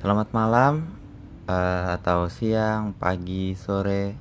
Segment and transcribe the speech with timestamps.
[0.00, 0.96] Selamat malam
[1.44, 4.16] uh, atau siang, pagi, sore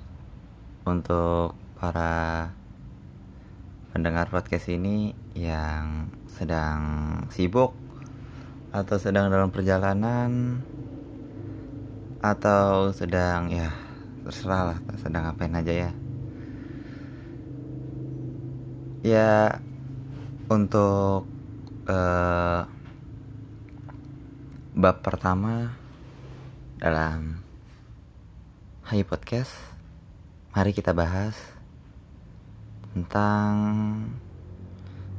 [0.84, 2.52] untuk para
[3.96, 6.84] pendengar podcast ini yang sedang
[7.32, 7.72] sibuk
[8.76, 10.60] atau sedang dalam perjalanan
[12.20, 13.72] atau sedang ya
[14.28, 15.92] terserah lah sedang ngapain aja ya.
[19.00, 19.64] Ya
[20.52, 21.24] untuk
[21.88, 22.68] uh,
[24.80, 25.76] bab pertama
[26.80, 27.44] dalam
[28.88, 29.52] Hai Podcast
[30.56, 31.36] Mari kita bahas
[32.96, 33.52] Tentang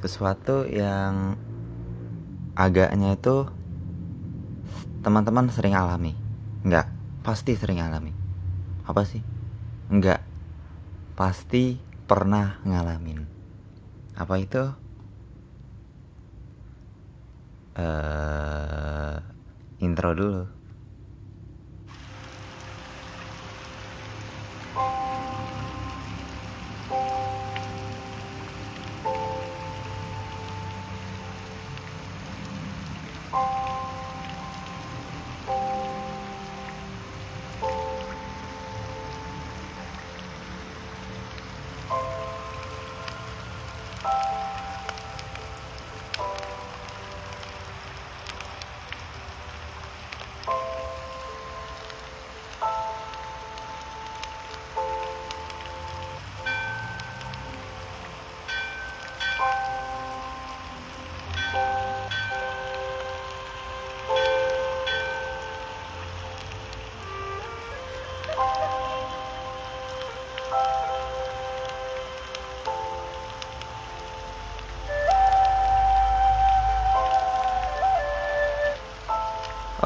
[0.00, 1.36] Sesuatu yang
[2.56, 3.52] Agaknya itu
[5.04, 6.16] Teman-teman sering alami
[6.64, 6.88] Enggak,
[7.20, 8.16] pasti sering alami
[8.88, 9.20] Apa sih?
[9.92, 10.24] Enggak
[11.12, 11.76] Pasti
[12.08, 13.28] pernah ngalamin
[14.16, 14.72] Apa itu?
[17.76, 19.29] Eh
[19.80, 20.59] intro dulu.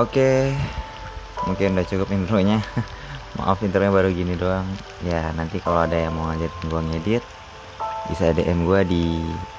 [0.05, 0.53] Oke,
[1.49, 2.61] mungkin udah cukup intronya.
[3.41, 4.69] Maaf intronya baru gini doang.
[5.01, 7.25] Ya nanti kalau ada yang mau ngajarin gue ngedit,
[8.13, 9.05] bisa DM gue di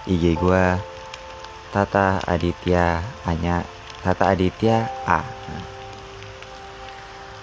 [0.06, 0.66] IG gue
[1.74, 3.66] Tata Aditya hanya
[4.06, 5.26] Tata Aditya A.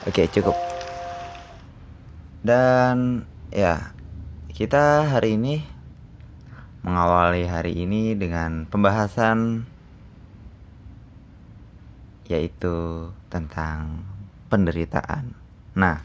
[0.06, 0.54] Oke cukup.
[2.38, 3.90] Dan ya
[4.54, 5.58] kita hari ini
[6.86, 9.66] mengawali hari ini dengan pembahasan
[12.28, 14.04] yaitu tentang
[14.52, 15.32] penderitaan.
[15.74, 16.04] Nah,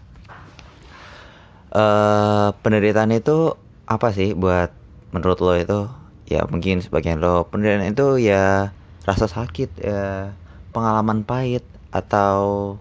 [1.76, 3.54] uh, penderitaan itu
[3.88, 4.72] apa sih buat
[5.12, 5.80] menurut lo itu?
[6.28, 8.72] Ya mungkin sebagian lo penderitaan itu ya
[9.08, 10.36] rasa sakit ya
[10.76, 11.64] pengalaman pahit
[11.96, 12.76] atau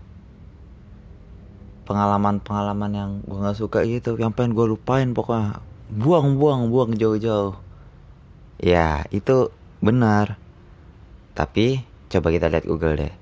[1.86, 7.54] pengalaman-pengalaman yang gue nggak suka gitu yang pengen gue lupain pokoknya buang buang buang jauh-jauh
[8.58, 10.34] ya itu benar
[11.38, 13.14] tapi coba kita lihat Google deh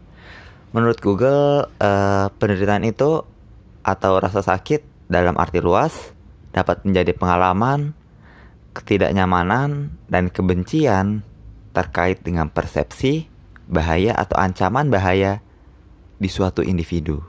[0.75, 3.23] Menurut Google, uh, penderitaan itu
[3.87, 6.11] atau rasa sakit dalam arti luas
[6.51, 7.95] dapat menjadi pengalaman,
[8.75, 11.23] ketidaknyamanan, dan kebencian
[11.71, 13.31] terkait dengan persepsi,
[13.71, 15.39] bahaya atau ancaman bahaya
[16.19, 17.23] di suatu individu.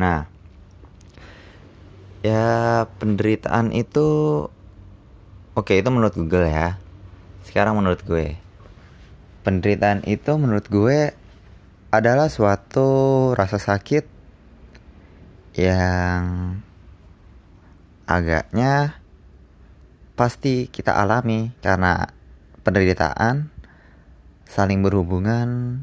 [0.00, 0.24] Nah,
[2.24, 4.08] ya penderitaan itu
[5.52, 6.80] oke itu menurut Google ya.
[7.44, 8.40] Sekarang menurut gue.
[9.44, 11.12] Penderitaan itu menurut gue
[12.00, 14.04] adalah suatu rasa sakit
[15.54, 16.58] yang
[18.04, 18.98] agaknya
[20.14, 22.10] pasti kita alami karena
[22.62, 23.50] penderitaan
[24.46, 25.82] saling berhubungan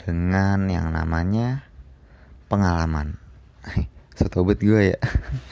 [0.00, 1.68] dengan yang namanya
[2.48, 3.20] pengalaman.
[4.16, 4.98] Setobet gue ya.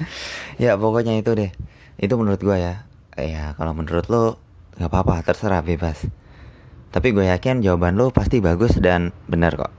[0.70, 1.52] ya pokoknya itu deh.
[2.00, 2.88] Itu menurut gue ya.
[3.18, 4.24] Ya kalau menurut lo
[4.80, 6.08] nggak apa-apa terserah bebas.
[6.94, 9.74] Tapi gue yakin jawaban lo pasti bagus dan benar kok.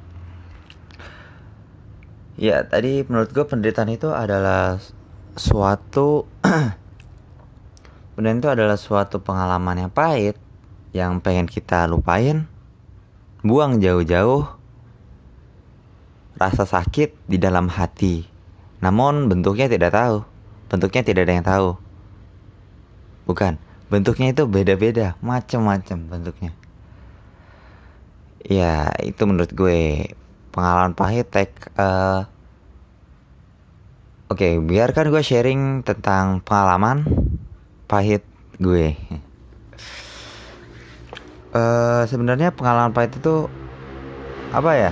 [2.35, 4.83] Ya, tadi menurut gue penderitaan itu adalah
[5.39, 6.27] suatu
[8.19, 10.35] penderitaan itu adalah suatu pengalaman yang pahit
[10.91, 12.51] yang pengen kita lupain,
[13.47, 14.51] buang jauh-jauh
[16.35, 18.27] rasa sakit di dalam hati.
[18.83, 20.27] Namun bentuknya tidak tahu,
[20.67, 21.69] bentuknya tidak ada yang tahu.
[23.23, 23.55] Bukan,
[23.87, 26.51] bentuknya itu beda-beda, macam-macam bentuknya
[28.45, 30.13] ya itu menurut gue.
[30.55, 32.23] Pengalaman pahit tek uh,
[34.31, 37.03] oke okay, biarkan gue sharing tentang pengalaman
[37.91, 38.23] pahit
[38.61, 38.95] gue.
[41.51, 43.51] Uh, sebenarnya pengalaman pahit itu
[44.55, 44.91] apa ya?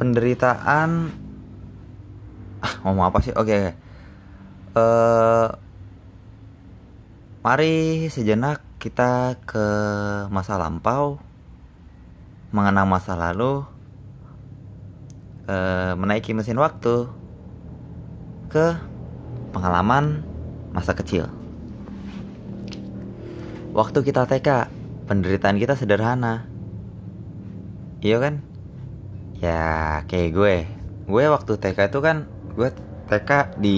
[0.00, 1.12] Penderitaan
[2.64, 3.36] ah ngomong apa sih?
[3.36, 3.76] Oke
[4.76, 5.46] uh,
[7.40, 9.66] mari sejenak kita ke
[10.32, 11.20] masa lampau
[12.48, 13.60] mengenang masa lalu
[15.44, 17.04] uh, menaiki mesin waktu
[18.48, 18.80] ke
[19.52, 20.24] pengalaman
[20.72, 21.28] masa kecil.
[23.76, 24.72] Waktu kita TK
[25.04, 26.48] penderitaan kita sederhana.
[28.00, 28.34] Iya kan?
[29.44, 30.56] Ya kayak gue.
[31.04, 32.24] Gue waktu TK itu kan
[32.56, 32.72] gue
[33.12, 33.76] TK di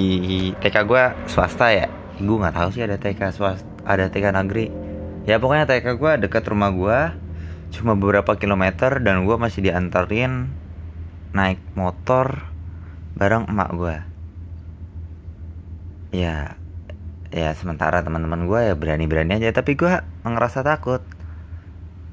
[0.62, 1.90] TK gue swasta ya.
[2.22, 4.81] Gue nggak tahu sih ada TK swasta ada TK negeri
[5.28, 7.00] ya pokoknya TK gue dekat rumah gue
[7.72, 10.52] cuma beberapa kilometer dan gue masih diantarin
[11.32, 12.46] naik motor
[13.16, 13.96] bareng emak gue
[16.12, 16.56] ya
[17.32, 21.00] ya sementara teman-teman gue ya berani-berani aja tapi gue ngerasa takut.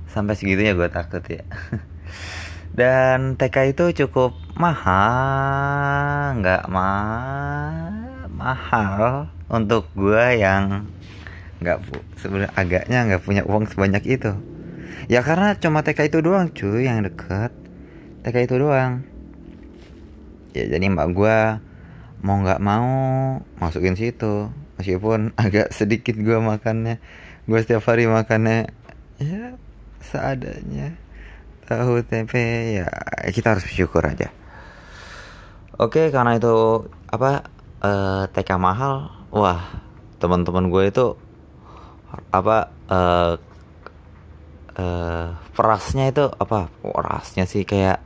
[0.09, 1.45] Sampai segitunya gue takut ya.
[2.79, 6.91] Dan TK itu cukup mahal nggak ma
[8.31, 10.87] mahal untuk gue yang
[11.59, 11.77] nggak
[12.19, 14.31] sebenarnya agaknya nggak punya uang sebanyak itu.
[15.11, 17.51] Ya karena cuma TK itu doang cuy yang deket.
[18.23, 19.03] TK itu doang.
[20.55, 21.37] Ya jadi mbak gue
[22.23, 22.87] mau nggak mau
[23.59, 24.47] masukin situ.
[24.79, 26.99] Meskipun agak sedikit gue makannya.
[27.49, 28.71] Gue setiap hari makannya
[29.19, 29.59] ya
[29.99, 30.95] seadanya.
[31.67, 32.87] Tahu tempe ya
[33.29, 34.31] kita harus bersyukur aja.
[35.79, 37.45] Oke karena itu apa
[37.83, 39.11] uh, TK mahal.
[39.29, 39.63] Wah
[40.19, 41.05] teman-teman gue itu
[42.29, 43.33] apa uh,
[44.77, 46.69] uh, perasnya itu apa?
[46.81, 48.05] Perasnya sih kayak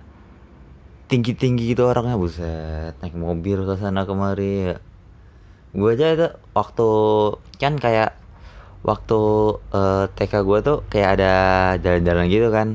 [1.12, 2.16] tinggi tinggi gitu orangnya?
[2.16, 4.75] Buset naik mobil ke sana kemari ya.
[5.74, 6.90] Gue aja itu waktu
[7.60, 8.16] kan kayak
[8.86, 9.20] waktu
[9.74, 11.34] uh, TK gue tuh kayak ada
[11.84, 12.68] jalan-jalan gitu kan.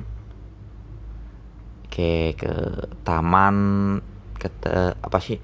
[1.88, 2.52] Kayak ke
[3.02, 3.56] taman
[4.38, 4.48] ke
[5.00, 5.40] apa sih?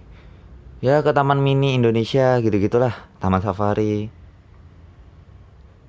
[0.84, 4.23] Ya ke taman mini Indonesia gitu gitulah taman safari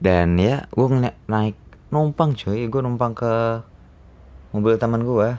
[0.05, 0.87] dan ya gue
[1.25, 1.57] naik
[1.89, 2.69] numpang cuy.
[2.69, 3.65] Gue numpang ke
[4.53, 5.29] mobil teman gue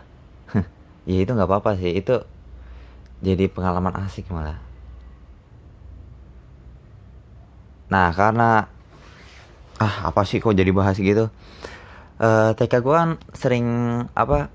[1.11, 1.95] ya itu nggak apa-apa sih.
[1.95, 2.27] Itu
[3.23, 4.59] jadi pengalaman asik malah.
[7.87, 8.67] Nah karena
[9.79, 11.31] ah apa sih kok jadi bahas gitu?
[12.19, 13.67] Uh, TK gue kan sering
[14.17, 14.49] apa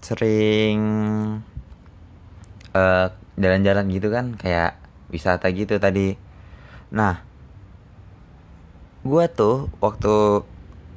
[0.00, 0.78] sering
[2.72, 3.06] eh,
[3.36, 4.32] jalan-jalan gitu kan.
[4.40, 4.80] Kayak
[5.12, 6.16] wisata gitu tadi.
[6.92, 7.33] Nah
[9.04, 10.40] gue tuh waktu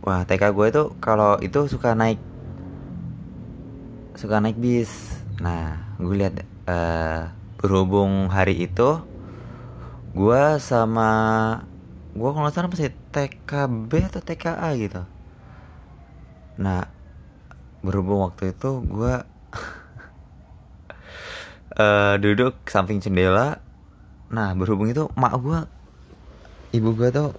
[0.07, 2.15] wah TK gue tuh kalau itu suka naik
[4.15, 5.11] suka naik bis.
[5.43, 6.39] Nah gue lihat
[6.71, 9.03] uh, berhubung hari itu
[10.15, 11.11] gue sama
[12.15, 15.01] gue kalau salah masih TKB atau TKA gitu.
[16.63, 16.87] Nah
[17.83, 19.15] berhubung waktu itu gue
[21.83, 23.59] uh, duduk samping jendela.
[24.31, 25.59] Nah berhubung itu mak gue
[26.71, 27.35] ibu gue tuh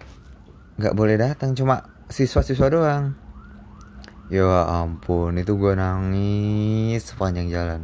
[0.78, 3.04] nggak boleh datang cuma siswa-siswa doang.
[4.30, 7.80] Ya ampun itu gue nangis sepanjang jalan.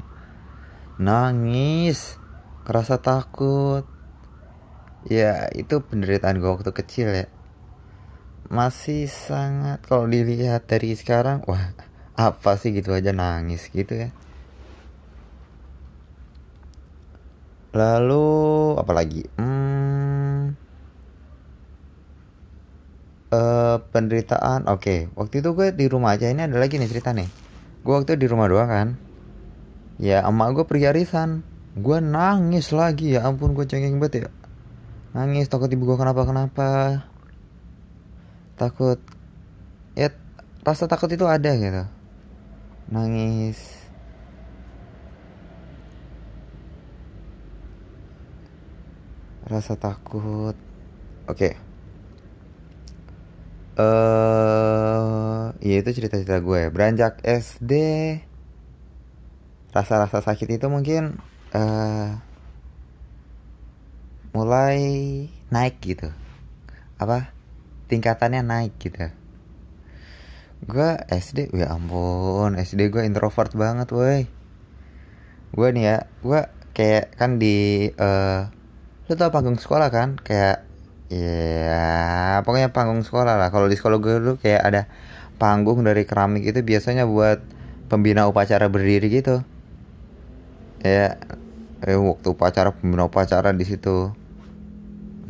[1.02, 2.20] Nangis
[2.62, 3.82] kerasa takut.
[5.10, 7.26] Ya itu penderitaan gue waktu kecil ya.
[8.46, 11.74] Masih sangat kalau dilihat dari sekarang wah
[12.14, 14.08] apa sih gitu aja nangis gitu ya.
[17.74, 18.30] Lalu
[18.78, 19.26] apalagi?
[19.34, 19.73] Hmm,
[23.34, 24.80] uh, penderitaan oke.
[24.80, 24.98] Okay.
[25.18, 27.26] waktu itu gue di rumah aja ini ada lagi nih cerita nih.
[27.82, 28.88] Gue waktu di rumah doang kan.
[29.98, 31.42] Ya emak gue pergi arisan.
[31.74, 34.30] Gue nangis lagi ya ampun gue cengeng banget ya.
[35.14, 36.68] Nangis takut ibu gue kenapa kenapa
[38.54, 38.98] takut
[39.98, 40.10] ya
[40.62, 41.84] rasa takut itu ada gitu.
[42.90, 43.58] Nangis.
[49.44, 50.56] Rasa takut.
[51.28, 51.52] Oke.
[51.52, 51.63] okay.
[53.74, 56.70] Eh uh, ya itu cerita-cerita gue.
[56.70, 57.72] Beranjak SD
[59.74, 61.18] rasa-rasa sakit itu mungkin
[61.50, 62.22] uh,
[64.30, 64.78] mulai
[65.50, 66.14] naik gitu.
[67.02, 67.34] Apa?
[67.90, 69.10] Tingkatannya naik gitu.
[70.64, 74.30] Gue SD ya ampun SD gue introvert banget woi.
[75.50, 76.40] Gue nih ya gue
[76.74, 78.46] kayak kan di uh,
[79.10, 80.18] lu tau panggung sekolah kan?
[80.22, 80.62] Kayak
[81.14, 83.48] ya pokoknya panggung sekolah lah.
[83.54, 84.82] Kalau di sekolah gue dulu kayak ada
[85.38, 87.38] panggung dari keramik itu biasanya buat
[87.86, 89.46] pembina upacara berdiri gitu.
[90.82, 91.16] Ya
[91.86, 94.10] eh, waktu upacara pembina upacara di situ.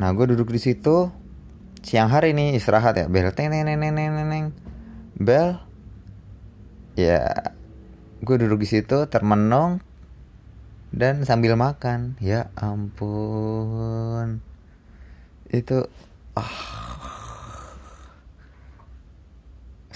[0.01, 1.13] Nah gue duduk di situ
[1.85, 3.05] siang hari nih istirahat ya.
[3.05, 4.45] Bel teng neng neng neng neng
[5.15, 5.55] bel
[6.99, 7.53] ya
[8.19, 9.79] gue duduk di situ termenung
[10.89, 12.17] dan sambil makan.
[12.17, 14.54] Ya ampun
[15.61, 15.87] itu
[16.35, 16.55] ah.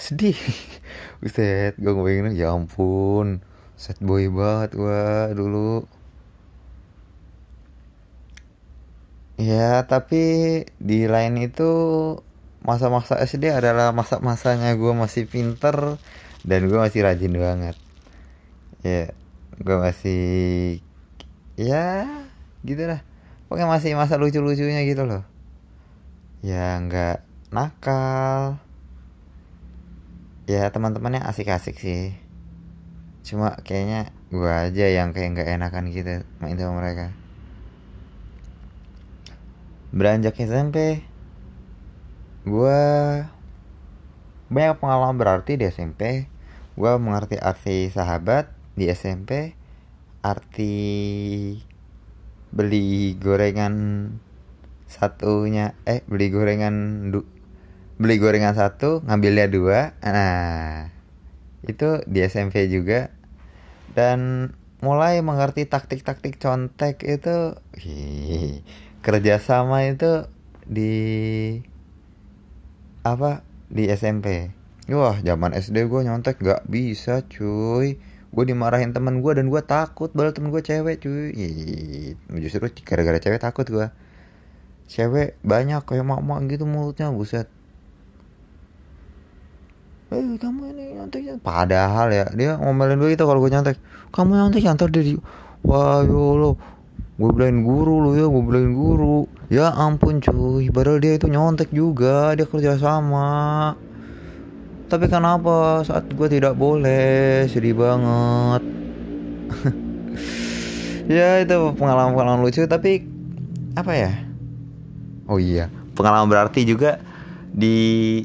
[0.00, 0.36] Sedih.
[1.20, 3.44] Buset gue ngebayangin ya ampun.
[3.76, 5.84] Sad boy banget gua dulu.
[9.40, 10.24] Ya tapi
[10.76, 11.70] di lain itu
[12.60, 15.96] masa-masa SD adalah masa-masanya gue masih pinter
[16.44, 17.76] dan gue masih rajin banget.
[18.84, 19.12] Ya
[19.60, 20.24] gue masih
[21.60, 22.08] ya
[22.64, 23.04] gitu lah
[23.48, 25.29] pokoknya masih masa lucu-lucunya gitu loh
[26.40, 28.56] ya nggak nakal.
[30.48, 32.16] Ya teman-temannya asik-asik sih.
[33.22, 37.12] Cuma kayaknya gue aja yang kayak nggak enakan gitu main sama mereka.
[39.92, 41.04] Beranjak SMP
[42.40, 42.80] gue
[44.48, 46.24] banyak pengalaman berarti di SMP
[46.74, 49.52] gue mengerti arti sahabat di SMP
[50.24, 50.74] arti
[52.50, 53.74] beli gorengan
[54.90, 56.74] satunya eh beli gorengan
[57.14, 57.22] du,
[58.02, 59.94] beli gorengan satu ngambilnya dua.
[60.02, 60.90] Nah
[61.62, 63.14] itu di SMP juga.
[63.94, 64.50] Dan
[64.82, 68.62] mulai mengerti taktik-taktik contek itu hi,
[69.02, 70.26] kerjasama itu
[70.66, 70.94] di
[73.02, 77.98] apa di SMP wah zaman SD gue nyontek gak bisa cuy.
[78.30, 81.34] Gue dimarahin teman gue dan gue takut balas temen gue cewek cuy.
[81.34, 83.86] Ih, justru gara-gara cewek takut gue
[84.90, 87.46] cewek banyak kayak mak-mak gitu mulutnya buset.
[90.10, 93.78] Eh kamu ini nyontek padahal ya dia ngomelin gue itu kalau gue nyontek.
[94.10, 95.14] Kamu nyontek nyantar dari
[95.62, 96.50] wah yo lo
[97.14, 99.30] gue bilangin guru lu ya gue bilangin guru.
[99.46, 100.66] Ya ampun cuy.
[100.74, 103.78] Padahal dia itu nyontek juga dia kerja sama.
[104.90, 107.46] Tapi kenapa saat gue tidak boleh?
[107.46, 108.62] Sedih banget.
[111.10, 113.02] Ya itu pengalaman-pengalaman lucu tapi
[113.74, 114.29] apa ya
[115.30, 115.70] oh iya.
[115.94, 116.98] Pengalaman berarti juga
[117.50, 118.20] di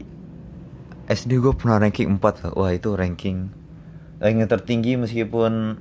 [1.05, 3.53] SD gue pernah ranking 4 wah itu ranking
[4.17, 5.77] ranking tertinggi meskipun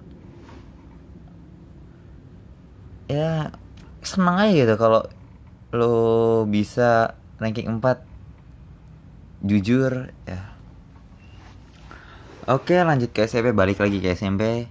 [3.08, 3.48] ya
[4.04, 5.08] senang aja gitu kalau
[5.72, 5.96] lo
[6.44, 8.04] bisa ranking 4
[9.44, 10.52] jujur ya.
[12.44, 14.68] Oke lanjut ke SMP balik lagi ke SMP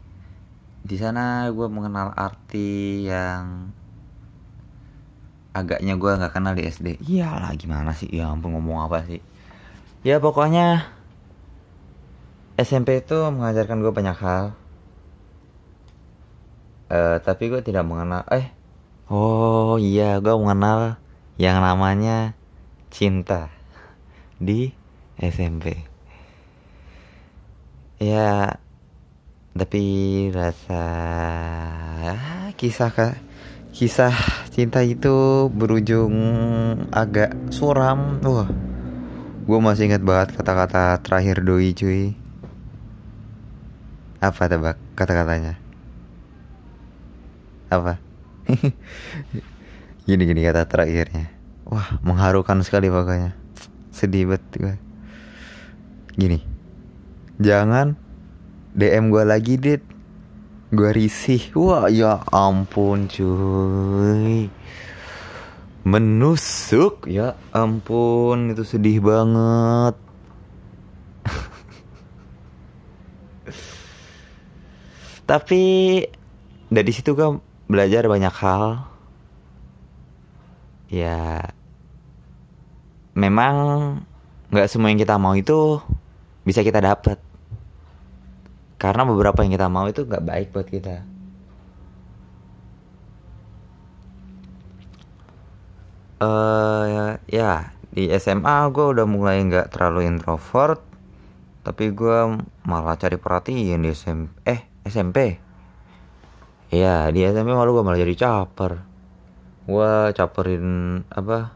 [0.84, 3.74] di sana gue mengenal arti yang
[5.54, 8.10] agaknya gue nggak kenal di SD iyalah gimana sih?
[8.10, 9.22] Ya ampun ngomong apa sih?
[10.02, 10.90] Ya pokoknya
[12.58, 14.46] SMP itu mengajarkan gue banyak hal.
[16.94, 18.54] Uh, tapi gue tidak mengenal eh
[19.10, 21.02] oh iya gue mengenal
[21.42, 22.38] yang namanya
[22.94, 23.50] cinta
[24.38, 24.70] di
[25.18, 25.82] SMP
[27.98, 28.60] ya
[29.54, 29.84] tapi
[30.30, 30.84] rasa
[32.14, 32.94] ah, kisah
[33.74, 34.14] kisah
[34.54, 36.14] cinta itu berujung
[36.94, 38.22] agak suram.
[38.22, 38.48] Wah
[39.44, 42.16] gue masih ingat banget kata-kata terakhir doi cuy.
[44.24, 45.60] Apa tebak kata-katanya?
[47.68, 48.00] Apa?
[50.08, 51.28] Gini gini kata terakhirnya.
[51.68, 53.36] Wah mengharukan sekali pokoknya.
[53.92, 54.76] Sedih banget gue
[56.14, 56.46] gini
[57.42, 57.98] jangan
[58.78, 59.82] DM gue lagi dit
[60.74, 61.54] gue risih.
[61.54, 64.50] Wah ya ampun cuy.
[65.86, 67.06] Menusuk.
[67.06, 69.94] Ya ampun itu sedih banget.
[75.30, 75.64] Tapi
[76.74, 77.38] dari situ gue
[77.70, 78.90] belajar banyak hal.
[80.90, 81.54] Ya
[83.14, 83.54] memang
[84.50, 85.82] nggak semua yang kita mau itu
[86.46, 87.33] bisa kita dapat
[88.84, 91.08] karena beberapa yang kita mau itu nggak baik buat kita.
[96.20, 100.80] Uh, ya di SMA gue udah mulai nggak terlalu introvert
[101.68, 105.44] tapi gue malah cari perhatian di SMP eh SMP
[106.74, 108.82] Iya di SMP malu gue malah jadi caper.
[109.70, 110.66] Gue caperin
[111.14, 111.54] apa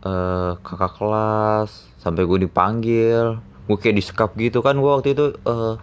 [0.00, 3.36] uh, kakak kelas sampai gue dipanggil
[3.70, 5.78] gue kayak di sekap gitu kan gue waktu itu uh,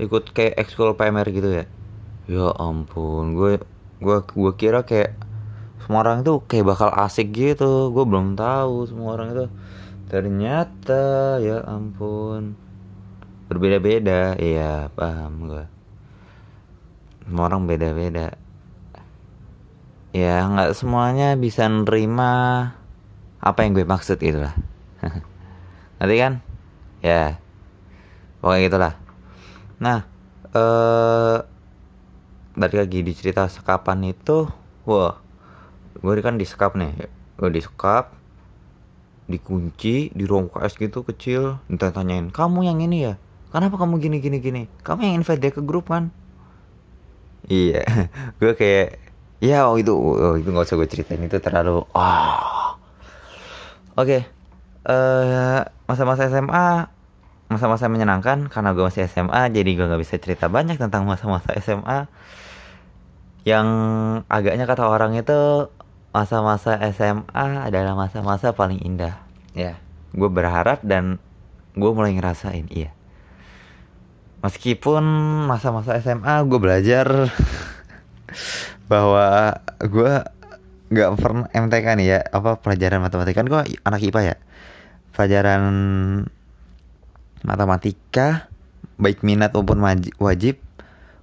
[0.00, 1.64] ikut kayak ekskul PMR gitu ya.
[2.24, 3.60] Ya ampun gue
[4.00, 5.12] gue gue kira kayak
[5.84, 7.92] semua orang tuh kayak bakal asik gitu.
[7.92, 9.46] Gue belum tahu semua orang itu.
[10.08, 12.56] Ternyata ya ampun
[13.52, 14.40] berbeda-beda.
[14.40, 15.64] Iya paham gue
[17.28, 18.32] semua orang beda-beda.
[20.16, 22.32] Ya nggak semuanya bisa nerima
[23.40, 24.52] apa yang gue maksud itulah
[25.98, 26.44] nanti kan
[27.04, 27.40] ya.
[28.40, 28.94] Pokoknya gitulah.
[29.80, 29.98] Nah
[30.50, 31.38] eh
[32.56, 34.50] balik lagi di cerita sekapan itu
[34.84, 35.16] wah
[35.96, 37.08] gue kan di sekap nih.
[37.36, 38.16] Gue di sekap
[39.30, 41.60] dikunci di ruang UKS gitu kecil.
[41.68, 43.14] Entah tanyain kamu yang ini ya?
[43.50, 44.62] Kenapa kamu gini gini gini?
[44.86, 46.14] Kamu yang invite dia ke grup kan
[47.48, 47.82] iya.
[48.40, 52.76] Gue kayak ya oh itu oh, itu nggak usah gue ceritain itu terlalu ah
[53.96, 54.20] oke okay.
[54.84, 56.86] uh, masa-masa SMA
[57.50, 62.06] masa-masa menyenangkan karena gue masih SMA jadi gue nggak bisa cerita banyak tentang masa-masa SMA
[63.42, 63.66] yang
[64.30, 65.66] agaknya kata orang itu
[66.14, 69.18] masa-masa SMA adalah masa-masa paling indah.
[69.50, 69.82] Ya
[70.14, 71.18] gue berharap dan
[71.74, 72.94] gue mulai ngerasain iya.
[74.46, 75.02] Meskipun
[75.50, 77.06] masa-masa SMA gue belajar
[78.90, 80.12] bahwa gue
[80.90, 83.42] nggak pernah MTK nih ya apa pelajaran matematika.
[83.42, 84.36] Kan gue anak IPA ya
[85.20, 85.64] pelajaran
[87.44, 88.48] matematika
[88.96, 89.84] baik minat maupun
[90.16, 90.56] wajib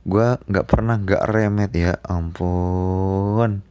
[0.06, 3.66] gue nggak pernah nggak remet ya ampun.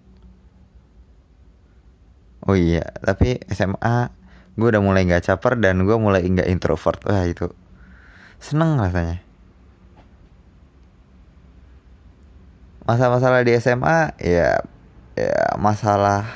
[2.43, 4.11] Oh iya tapi SMA
[4.59, 7.07] gue udah mulai nggak caper dan gue mulai nggak introvert.
[7.07, 7.47] Wah itu
[8.43, 9.23] seneng rasanya.
[12.83, 14.59] Masa-masalah di SMA ya
[15.15, 16.27] ya masalah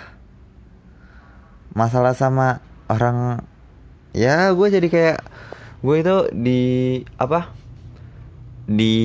[1.75, 3.50] masalah sama orang
[4.17, 5.19] ya gue jadi kayak
[5.81, 6.63] gue itu di
[7.17, 7.55] apa?
[8.71, 8.97] Di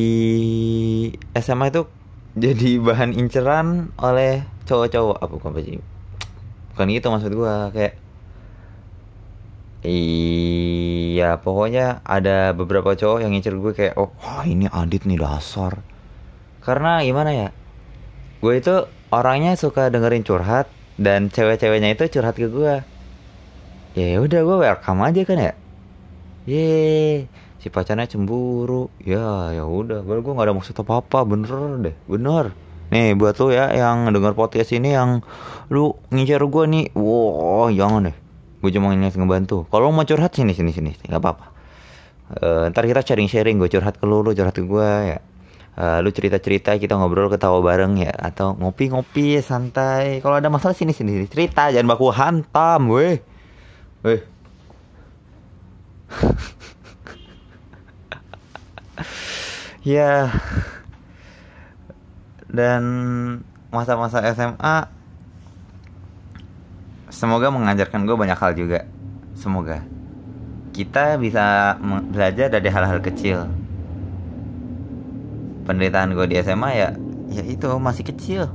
[1.38, 1.90] SMA itu
[2.36, 5.18] jadi bahan inceran oleh cowok-cowok.
[5.22, 5.82] Apa bukan
[6.76, 7.96] bukan gitu maksud gue kayak
[9.86, 15.80] iya pokoknya ada beberapa cowok yang incer gue kayak oh wah ini Adit nih dasar.
[16.66, 17.50] Karena gimana ya?
[18.42, 22.95] Gue itu orangnya suka dengerin curhat dan cewek-ceweknya itu curhat ke gue
[23.96, 25.54] ya udah gue welcome aja kan ya?
[26.44, 27.26] Ye
[27.64, 28.92] si pacarnya cemburu.
[29.00, 30.04] Ya ya udah.
[30.04, 31.96] Gue gak ada maksud apa apa bener deh.
[32.06, 32.52] Bener.
[32.92, 35.24] Nih buat lu ya yang dengar podcast ini yang
[35.72, 36.86] lu ngincar gue nih.
[36.92, 38.16] Wow jangan deh.
[38.60, 39.64] Gue cuma ingin ngebantu.
[39.72, 40.92] Kalau mau curhat sini sini sini.
[41.08, 41.46] Nggak apa apa
[42.44, 45.20] uh, ntar kita sharing sharing gue curhat ke lu lu curhat ke gue ya.
[45.76, 48.12] Uh, lu cerita cerita kita ngobrol ketawa bareng ya.
[48.12, 50.20] Atau ngopi ngopi santai.
[50.20, 51.24] Kalau ada masalah sini sini.
[51.32, 53.35] Cerita jangan baku hantam weh
[54.06, 54.22] weh
[59.86, 60.32] ya.
[62.46, 62.84] Dan
[63.74, 64.88] masa-masa SMA
[67.12, 68.88] semoga mengajarkan gue banyak hal juga.
[69.36, 69.84] Semoga
[70.76, 71.80] kita bisa
[72.12, 73.48] belajar dari hal-hal kecil.
[75.66, 76.90] Penderitaan gue di SMA ya
[77.32, 78.52] ya itu masih kecil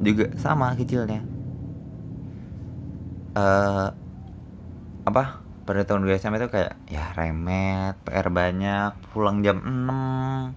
[0.00, 1.20] juga sama kecilnya.
[3.34, 3.90] Uh,
[5.04, 10.52] apa pada tahun gue SMA itu kayak ya remet PR banyak pulang jam 6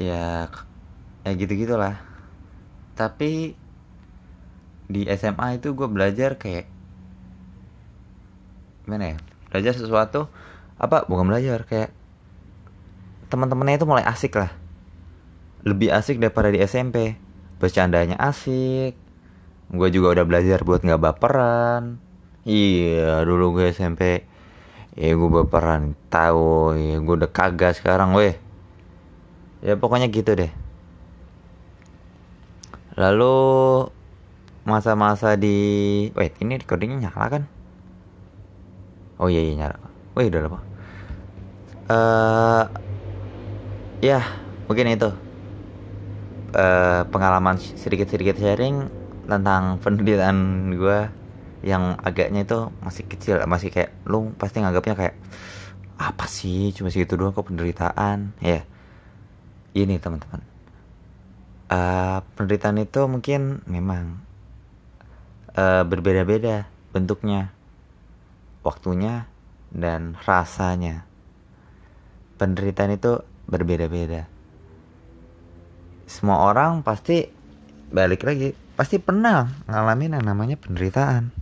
[0.00, 0.48] ya
[1.24, 2.00] ya gitu gitulah
[2.96, 3.56] tapi
[4.90, 6.66] di SMA itu gue belajar kayak
[8.84, 9.16] gimana ya
[9.52, 10.28] belajar sesuatu
[10.80, 11.92] apa bukan belajar kayak
[13.30, 14.50] teman-temannya itu mulai asik lah.
[15.62, 17.14] Lebih asik daripada di SMP
[17.62, 18.98] bercandanya asik
[19.70, 22.02] gue juga udah belajar buat nggak baperan.
[22.44, 24.24] Iya dulu gue SMP
[24.98, 28.34] Ya gue berperan tahu ya gue udah kagak sekarang weh.
[29.62, 30.50] Ya pokoknya gitu deh.
[32.98, 33.36] Lalu
[34.66, 35.56] masa-masa di
[36.18, 37.42] wait ini recordingnya nyala kan?
[39.22, 39.78] Oh iya iya nyala.
[40.18, 40.60] Wih udah lupa
[41.90, 42.64] uh,
[43.98, 44.22] ya
[44.70, 45.10] mungkin itu.
[46.50, 48.90] Uh, pengalaman sedikit-sedikit sharing
[49.30, 50.38] tentang penderitaan
[50.74, 50.98] gue
[51.60, 55.16] yang agaknya itu masih kecil masih kayak lu pasti nganggapnya kayak
[56.00, 56.72] apa sih?
[56.72, 58.32] Cuma segitu doang kok penderitaan.
[58.40, 58.64] Ya.
[59.76, 60.40] Ini teman-teman.
[61.70, 64.18] Uh, penderitaan itu mungkin memang
[65.54, 67.54] uh, berbeda-beda bentuknya
[68.64, 69.28] waktunya
[69.70, 71.04] dan rasanya.
[72.40, 74.24] Penderitaan itu berbeda-beda.
[76.08, 77.28] Semua orang pasti
[77.92, 81.36] balik lagi pasti pernah ngalamin yang namanya penderitaan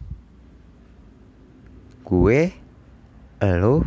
[2.09, 2.57] gue,
[3.45, 3.85] lo,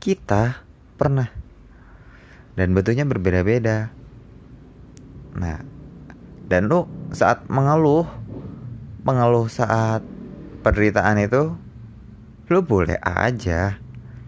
[0.00, 0.64] kita
[0.96, 1.28] pernah.
[2.56, 3.92] Dan bentuknya berbeda-beda.
[5.36, 5.60] Nah,
[6.48, 8.08] dan lo saat mengeluh,
[9.04, 10.00] mengeluh saat
[10.64, 11.52] penderitaan itu,
[12.48, 13.76] lo boleh aja,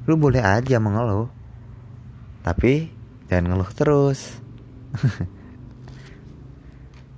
[0.04, 1.32] lo boleh aja mengeluh.
[2.44, 2.92] Tapi
[3.32, 4.36] jangan ngeluh terus.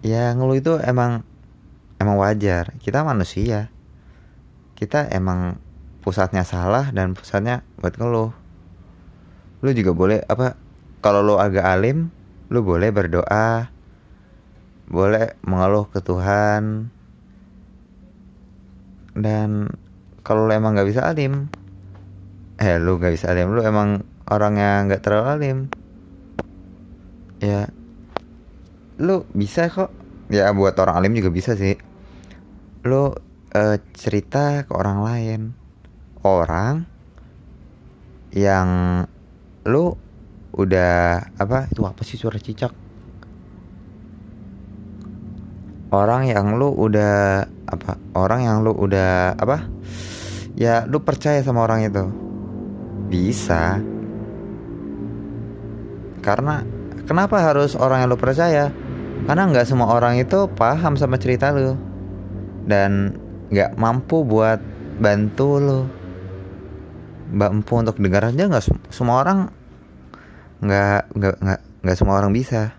[0.07, 1.27] ya ngeluh itu emang
[2.03, 2.75] emang wajar.
[2.83, 3.71] Kita manusia.
[4.75, 5.63] Kita emang
[6.03, 8.35] pusatnya salah dan pusatnya buat ngeluh.
[9.63, 10.59] Lu juga boleh apa
[10.99, 12.11] kalau lu agak alim
[12.51, 13.71] lu boleh berdoa.
[14.91, 16.91] Boleh mengeluh ke Tuhan.
[19.15, 19.71] Dan
[20.27, 21.47] kalau lu emang nggak bisa alim
[22.59, 23.55] eh lu nggak bisa alim.
[23.55, 25.59] Lu emang orang yang nggak terlalu alim.
[27.39, 27.71] Ya
[28.99, 29.95] lu bisa kok.
[30.33, 31.92] Ya buat orang alim juga bisa sih
[32.83, 33.15] lu
[33.55, 35.41] uh, cerita ke orang lain.
[36.23, 36.87] Orang
[38.35, 39.03] yang
[39.67, 39.95] lu
[40.55, 42.75] udah apa itu apa sih suara cicak?
[45.93, 49.69] Orang yang lu udah apa orang yang lu udah apa
[50.59, 52.05] ya lu percaya sama orang itu.
[53.11, 53.79] Bisa.
[56.23, 56.63] Karena
[57.07, 58.75] kenapa harus orang yang lu percaya?
[59.23, 61.92] Karena nggak semua orang itu paham sama cerita lu
[62.67, 63.19] dan
[63.53, 64.63] nggak mampu buat
[65.03, 65.81] bantu lu
[67.33, 69.49] mampu untuk dengar aja nggak semua orang
[70.63, 72.79] nggak nggak nggak nggak semua orang bisa.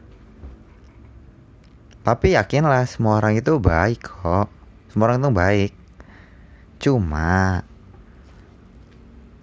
[2.03, 4.47] Tapi yakinlah semua orang itu baik kok.
[4.91, 5.71] Semua orang itu baik.
[6.79, 7.63] Cuma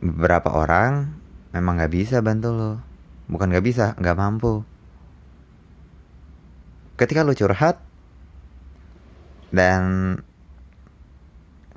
[0.00, 1.12] beberapa orang
[1.53, 2.72] memang nggak bisa bantu lo.
[3.29, 4.64] Bukan nggak bisa nggak mampu.
[6.96, 7.81] Ketika lo curhat
[9.53, 10.16] dan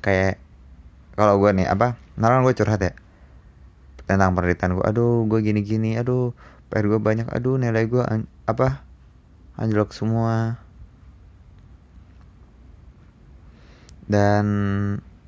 [0.04, 0.38] kayak
[1.16, 2.94] kalau gue nih apa nalar gue curhat ya
[4.04, 6.36] tentang penderitaan gue aduh gue gini gini aduh
[6.68, 8.04] PR gue banyak aduh nilai gue
[8.46, 8.84] apa
[9.56, 10.60] anjlok semua
[14.06, 14.46] dan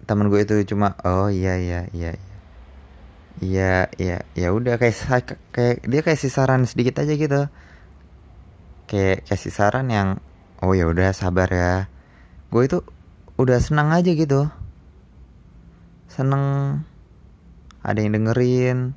[0.03, 2.33] temen gue itu cuma oh iya iya iya iya
[3.99, 4.95] Iya, ya udah kayak
[5.51, 7.51] kayak dia kasih saran sedikit aja gitu.
[8.87, 10.23] Kayak kasih saran yang
[10.63, 11.91] oh ya udah sabar ya.
[12.47, 12.79] Gue itu
[13.35, 14.47] udah senang aja gitu.
[16.15, 16.79] Seneng
[17.83, 18.95] ada yang dengerin.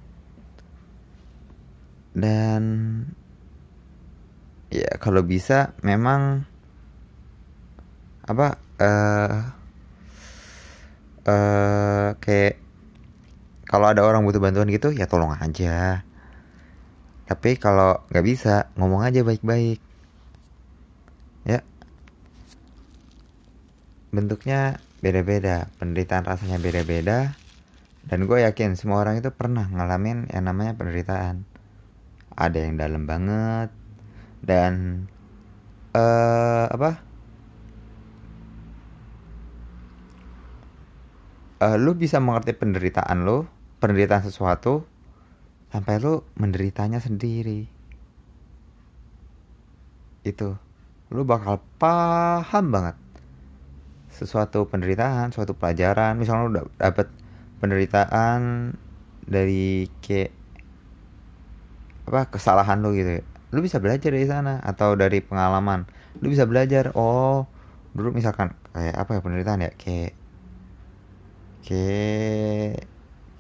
[2.15, 2.63] Dan
[4.71, 6.47] ya kalau bisa memang
[8.23, 9.37] apa eh uh,
[11.27, 12.61] uh, kayak
[13.67, 16.07] kalau ada orang butuh bantuan gitu ya tolong aja.
[17.27, 19.83] Tapi kalau nggak bisa ngomong aja baik-baik.
[21.45, 21.61] Ya.
[24.15, 27.35] Bentuknya beda-beda penderitaan rasanya beda-beda.
[28.09, 31.45] Dan gue yakin semua orang itu pernah ngalamin yang namanya penderitaan.
[32.33, 33.69] Ada yang dalam banget
[34.41, 35.05] dan
[35.93, 37.05] uh, apa?
[41.59, 43.51] Uh, lu bisa mengerti penderitaan lo
[43.83, 44.87] penderitaan sesuatu
[45.75, 47.67] sampai lu menderitanya sendiri.
[50.23, 50.55] Itu.
[51.11, 53.08] Lu bakal paham banget
[54.19, 56.19] sesuatu penderitaan suatu pelajaran.
[56.19, 57.07] Misalnya lu dapet
[57.63, 58.75] penderitaan
[59.23, 60.35] dari kayak
[62.11, 63.23] apa kesalahan lu gitu.
[63.55, 65.87] Lu bisa belajar dari sana atau dari pengalaman.
[66.19, 67.47] Lu bisa belajar oh
[67.95, 69.71] dulu misalkan kayak apa ya penderitaan ya?
[69.79, 70.13] Kayak
[71.63, 72.75] kayak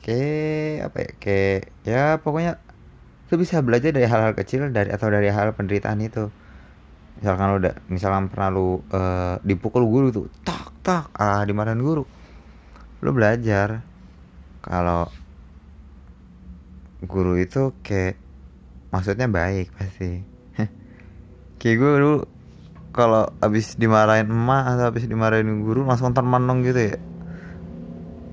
[0.04, 1.10] kayak apa ya?
[1.18, 2.52] Kayak ya pokoknya
[3.28, 6.32] lu bisa belajar dari hal-hal kecil dari atau dari hal penderitaan itu
[7.18, 12.06] misalkan udah misalkan pernah lu uh, dipukul guru tuh tak tak ah dimarahin guru.
[13.02, 13.82] Lu belajar
[14.62, 15.10] kalau
[17.02, 18.18] guru itu kayak
[18.90, 20.22] maksudnya baik pasti.
[21.58, 22.14] Kayak gue dulu
[22.94, 26.98] kalau abis dimarahin emak atau abis dimarahin guru langsung termenung gitu ya.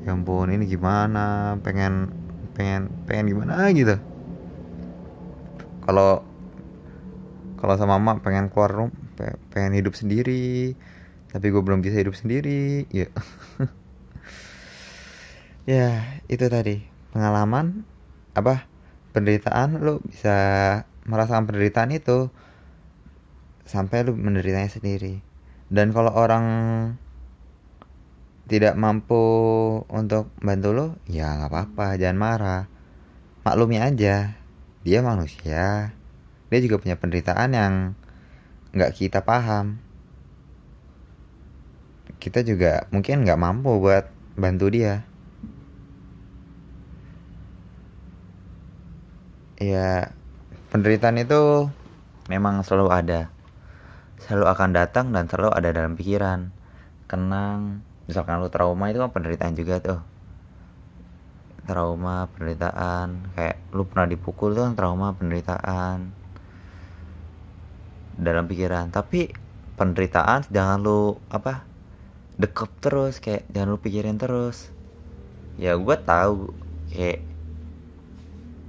[0.05, 1.57] Ya ampun ini gimana?
[1.61, 2.13] Pengen
[2.57, 3.97] pengen pengen gimana gitu.
[5.85, 6.25] Kalau
[7.65, 8.93] kalau sama mama pengen keluar rum
[9.49, 10.77] pengen hidup sendiri.
[11.33, 13.09] Tapi gue belum bisa hidup sendiri ya.
[15.65, 16.85] Ya itu tadi.
[17.09, 17.89] Pengalaman
[18.37, 18.69] apa
[19.17, 20.37] penderitaan lo bisa
[21.09, 22.29] merasakan penderitaan itu
[23.65, 25.25] sampai lu menderitanya sendiri.
[25.65, 26.45] Dan kalau orang
[28.45, 29.25] tidak mampu
[29.89, 32.63] untuk bantu lo ya nggak apa-apa jangan marah.
[33.41, 34.37] Maklumi aja
[34.85, 35.97] dia manusia
[36.49, 37.73] dia juga punya penderitaan yang
[38.75, 39.81] nggak kita paham.
[42.21, 44.05] Kita juga mungkin nggak mampu buat
[44.37, 45.07] bantu dia.
[49.57, 50.13] Ya
[50.69, 51.71] penderitaan itu
[52.29, 53.21] memang selalu ada.
[54.21, 56.53] Selalu akan datang dan selalu ada dalam pikiran.
[57.09, 60.01] Kenang misalkan lu trauma itu kan penderitaan juga tuh.
[61.65, 66.24] Trauma penderitaan kayak lu pernah dipukul tuh kan trauma penderitaan
[68.15, 68.91] dalam pikiran.
[68.91, 69.31] Tapi
[69.75, 71.67] penderitaan jangan lu apa
[72.35, 74.71] dekep terus kayak jangan lu pikirin terus.
[75.55, 76.51] Ya gue tahu
[76.91, 77.23] kayak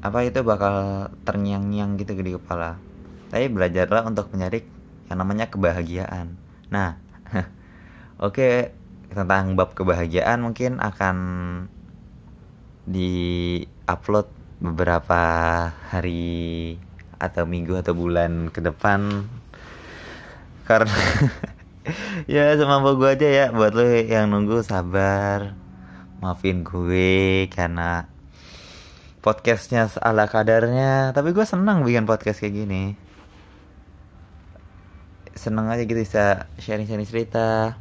[0.07, 2.79] apa itu bakal terngiang-ngiang gitu di kepala.
[3.31, 4.63] Tapi belajarlah untuk mencari
[5.11, 6.39] yang namanya kebahagiaan.
[6.71, 6.99] Nah
[8.23, 8.55] oke okay,
[9.11, 11.17] tentang bab kebahagiaan mungkin akan
[12.87, 13.59] di
[13.91, 14.31] upload
[14.63, 15.23] beberapa
[15.91, 16.79] hari
[17.17, 19.25] atau minggu atau bulan ke depan.
[20.67, 20.93] Karena
[22.33, 25.55] ya semampu gue aja ya buat lo yang nunggu sabar
[26.19, 28.11] maafin gue karena
[29.23, 31.11] podcastnya ala kadarnya.
[31.11, 32.85] Tapi gue senang bikin podcast kayak gini.
[35.37, 37.79] Seneng aja gitu bisa sharing-sharing cerita.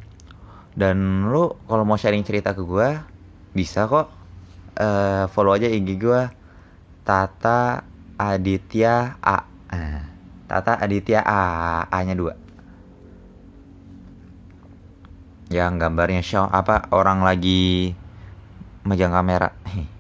[0.76, 2.90] Dan lo kalau mau sharing cerita ke gue
[3.54, 4.12] bisa kok.
[4.76, 6.28] Uh, follow aja IG gue
[7.08, 9.38] Tata Aditya A
[9.72, 10.02] uh,
[10.48, 11.42] Tata Aditya A
[11.88, 12.34] A nya dua
[15.54, 17.94] yang gambarnya show apa orang lagi
[18.86, 19.54] megang kamera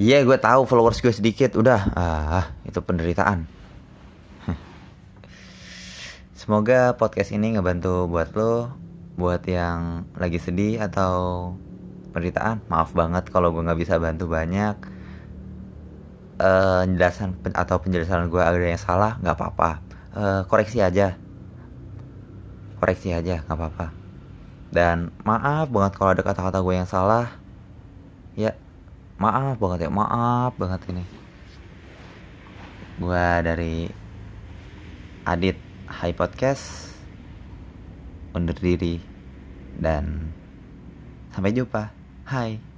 [0.00, 3.44] Iya yeah, gue tahu followers gue sedikit udah ah itu penderitaan.
[6.40, 8.72] Semoga podcast ini ngebantu buat lo,
[9.20, 11.52] buat yang lagi sedih atau
[12.16, 12.64] penderitaan.
[12.72, 14.80] Maaf banget kalau gue nggak bisa bantu banyak.
[16.40, 19.70] Uh, penjelasan atau penjelasan gue ada yang salah nggak apa-apa.
[20.16, 21.20] Uh, koreksi aja,
[22.80, 23.92] koreksi aja nggak apa-apa.
[24.72, 27.28] Dan maaf banget kalau ada kata-kata gue yang salah.
[28.32, 28.56] Ya
[29.20, 31.04] maaf banget ya maaf banget ini
[32.96, 33.84] gue dari
[35.28, 35.60] Adit
[35.92, 36.96] High Podcast
[38.32, 38.96] undur diri
[39.76, 40.32] dan
[41.36, 41.92] sampai jumpa
[42.32, 42.69] hai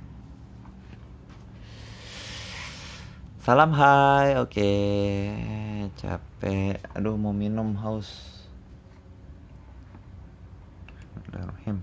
[3.42, 4.38] salam hai.
[4.38, 4.70] Oke.
[5.98, 6.78] Capek.
[6.94, 8.06] Aduh mau minum haus.
[11.18, 11.78] Bismillahirrahmanirrahim.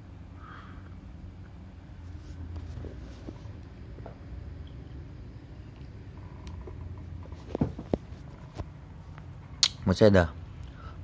[9.84, 10.32] Masih ada?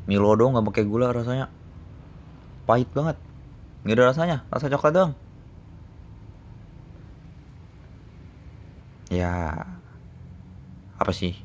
[0.07, 1.51] Milo dong nggak pakai gula rasanya.
[2.63, 3.19] Pahit banget.
[3.83, 4.37] Nggak ada rasanya.
[4.47, 5.13] Rasa coklat doang.
[9.11, 9.67] Ya
[10.97, 11.44] apa sih